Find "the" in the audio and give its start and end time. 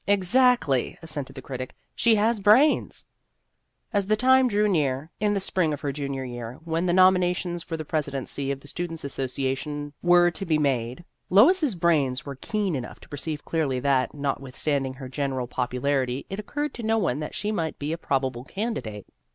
1.35-1.43, 4.07-4.15, 5.35-5.39, 6.87-6.91, 7.77-7.85, 8.61-8.67